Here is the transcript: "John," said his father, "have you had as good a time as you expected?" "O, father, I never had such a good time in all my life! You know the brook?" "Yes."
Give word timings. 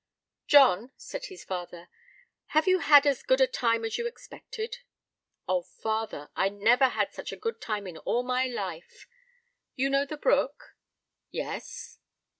"John," 0.47 0.91
said 0.97 1.25
his 1.25 1.43
father, 1.43 1.87
"have 2.57 2.65
you 2.67 2.79
had 2.79 3.05
as 3.05 3.21
good 3.21 3.39
a 3.39 3.45
time 3.45 3.85
as 3.85 3.99
you 3.99 4.07
expected?" 4.07 4.77
"O, 5.47 5.61
father, 5.61 6.31
I 6.35 6.49
never 6.49 6.87
had 6.89 7.13
such 7.13 7.31
a 7.31 7.35
good 7.37 7.61
time 7.61 7.85
in 7.85 7.99
all 7.99 8.23
my 8.23 8.47
life! 8.47 9.05
You 9.75 9.91
know 9.91 10.05
the 10.07 10.17
brook?" 10.17 10.75
"Yes." 11.29 11.99